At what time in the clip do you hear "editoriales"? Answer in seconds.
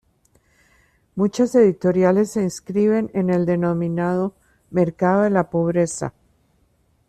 1.53-2.31